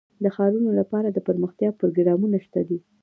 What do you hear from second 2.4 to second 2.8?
شته دي.